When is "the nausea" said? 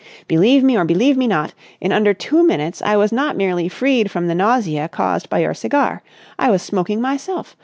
4.25-4.89